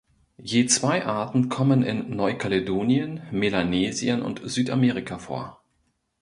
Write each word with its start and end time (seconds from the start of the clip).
Je 0.41 0.65
zwei 0.65 1.05
Arten 1.05 1.47
kommen 1.47 1.83
in 1.83 2.15
Neukaledonien, 2.15 3.21
Melanesien 3.29 4.23
und 4.23 4.41
Südamerika 4.43 5.19
vor. 5.19 5.63